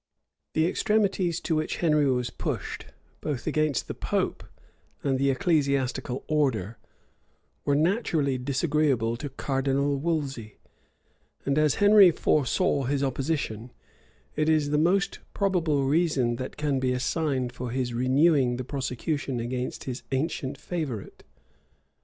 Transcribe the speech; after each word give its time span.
[*] 0.29 0.53
The 0.55 0.65
extremities 0.65 1.39
to 1.41 1.55
which 1.55 1.77
Henry 1.77 2.09
was 2.09 2.31
pushed, 2.31 2.87
both 3.21 3.45
against 3.45 3.87
the 3.87 3.93
pope 3.93 4.43
and 5.03 5.19
the 5.19 5.29
ecclesiastical 5.29 6.23
order, 6.27 6.79
were 7.65 7.75
naturally 7.75 8.39
disagreeable 8.39 9.15
to 9.17 9.29
Cardinal 9.29 9.97
Wolsey; 9.99 10.57
and 11.45 11.55
as 11.59 11.75
Henry 11.75 12.09
foresaw 12.09 12.85
his 12.85 13.03
opposition, 13.03 13.71
it 14.35 14.49
is 14.49 14.71
the 14.71 14.79
most 14.79 15.19
probable 15.35 15.83
reason 15.85 16.37
that 16.37 16.57
can 16.57 16.79
be 16.79 16.93
assigned 16.93 17.53
for 17.53 17.69
his 17.69 17.93
renewing 17.93 18.55
the 18.55 18.63
prosecution 18.63 19.39
against 19.39 19.83
his 19.83 20.01
ancient 20.11 20.57
favorite. 20.57 21.23